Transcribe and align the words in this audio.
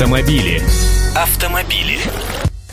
Автомобили. 0.00 0.62
Автомобили. 1.14 1.98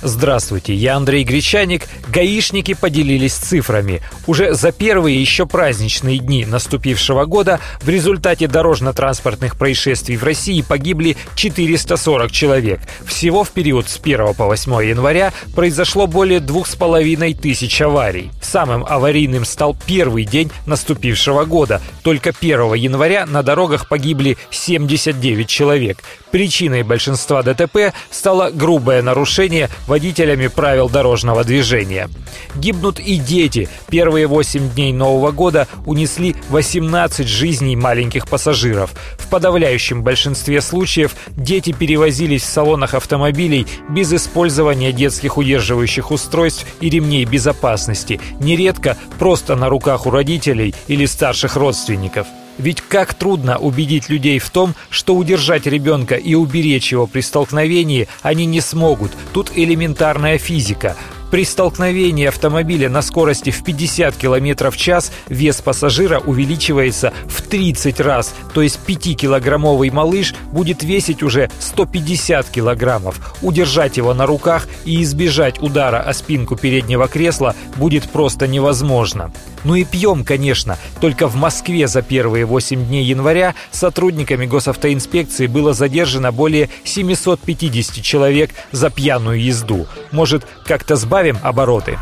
Здравствуйте, 0.02 0.74
я 0.74 0.96
Андрей 0.96 1.26
Гречаник. 1.26 1.84
Гаишники 2.08 2.74
поделились 2.74 3.34
цифрами. 3.34 4.02
Уже 4.28 4.54
за 4.54 4.72
первые 4.72 5.20
еще 5.20 5.46
праздничные 5.46 6.20
дни 6.20 6.46
наступившего 6.46 7.26
года 7.26 7.60
в 7.82 7.90
результате 7.90 8.48
дорожно-транспортных 8.48 9.58
происшествий 9.58 10.16
в 10.16 10.24
России 10.24 10.62
погибли 10.62 11.18
440 11.36 12.32
человек. 12.32 12.80
Всего 13.06 13.44
в 13.44 13.50
период 13.50 13.90
с 13.90 14.00
1 14.02 14.34
по 14.34 14.46
8 14.46 14.72
января 14.88 15.34
произошло 15.54 16.08
более 16.08 16.40
2,5 16.40 17.42
тысяч 17.42 17.82
аварий. 17.82 18.32
Самым 18.48 18.86
аварийным 18.88 19.44
стал 19.44 19.76
первый 19.86 20.24
день 20.24 20.52
наступившего 20.66 21.44
года. 21.44 21.82
Только 22.02 22.30
1 22.30 22.76
января 22.76 23.26
на 23.26 23.44
дорогах 23.44 23.90
погибли 23.90 24.38
79 24.52 25.48
человек. 25.50 25.98
Причиной 26.32 26.84
большинства 26.84 27.44
ДТП 27.44 27.94
стало 28.10 28.50
грубое 28.50 29.02
нарушение 29.02 29.70
водителями 29.86 30.48
правил 30.48 30.88
дорожного 30.88 31.44
движения. 31.44 32.10
Гибнут 32.56 33.00
и 33.00 33.18
дети. 33.18 33.68
Первые 33.90 34.28
8 34.28 34.70
дней 34.72 34.94
Нового 34.94 35.32
года 35.32 35.68
унесли 35.86 36.36
18 36.50 37.28
жизней 37.28 37.76
маленьких 37.76 38.28
пассажиров. 38.28 38.92
В 39.18 39.28
подавляющем 39.30 40.04
большинстве 40.04 40.62
случаев 40.62 41.16
дети 41.32 41.74
перевозились 41.74 42.44
в 42.44 42.50
салонах 42.50 42.94
автомобилей 42.94 43.68
без 43.90 44.14
использования 44.14 44.94
детских 44.94 45.38
удерживающих 45.38 46.12
устройств 46.12 46.66
и 46.80 46.90
ремней 46.90 47.26
безопасности, 47.26 48.22
нередко 48.40 48.98
просто 49.20 49.56
на 49.56 49.70
руках 49.70 50.06
у 50.06 50.12
родителей 50.12 50.74
или 50.88 51.06
старших 51.06 51.56
родственников. 51.56 52.28
Ведь 52.58 52.82
как 52.82 53.14
трудно 53.14 53.58
убедить 53.58 54.10
людей 54.10 54.40
в 54.40 54.50
том, 54.50 54.74
что 54.90 55.16
удержать 55.16 55.68
ребенка 55.68 56.16
и 56.16 56.34
уберечь 56.34 56.92
его 56.92 57.06
при 57.06 57.22
столкновении 57.22 58.08
они 58.24 58.46
не 58.46 58.62
смогут. 58.62 59.12
Тут 59.34 59.52
элементарная 59.56 60.38
физика. 60.38 60.96
При 61.32 61.44
столкновении 61.44 62.26
автомобиля 62.26 62.90
на 62.90 63.02
скорости 63.02 63.50
в 63.50 63.64
50 63.64 64.16
км 64.16 64.72
в 64.72 64.78
час 64.78 65.12
вес 65.28 65.62
пассажира 65.62 66.20
увеличивается 66.20 67.12
в 67.28 67.42
30 67.42 68.00
раз, 68.00 68.34
то 68.54 68.62
есть 68.62 68.80
5-килограммовый 68.88 69.92
малыш 69.92 70.34
будет 70.54 70.84
весить 70.84 71.24
уже 71.24 71.50
150 71.60 72.50
килограммов. 72.50 73.36
Удержать 73.42 73.98
его 73.98 74.14
на 74.14 74.26
руках 74.26 74.68
и 74.86 75.04
избежать 75.04 75.62
удара 75.62 76.00
о 76.00 76.14
спинку 76.14 76.56
переднего 76.56 77.08
кресла 77.10 77.56
будет 77.76 78.10
просто 78.10 78.48
невозможно. 78.48 79.32
Ну 79.64 79.76
и 79.76 79.84
пьем, 79.84 80.24
конечно. 80.24 80.78
Только 81.02 81.28
в 81.28 81.36
Москве 81.36 81.88
за 81.88 82.02
первые 82.02 82.46
8 82.46 82.86
дней 82.86 83.04
января 83.04 83.54
сотрудниками 83.72 84.46
госавтоинспекции 84.46 85.48
было 85.48 85.74
задержано 85.74 86.32
более 86.32 86.70
750 86.86 88.02
человек 88.02 88.52
за 88.72 88.90
пьяную 88.90 89.42
езду. 89.44 89.88
Может, 90.12 90.48
как-то 90.66 90.96
сбавим 91.18 91.40
обороты? 91.42 91.98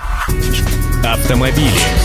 Автомобили. 1.05 2.04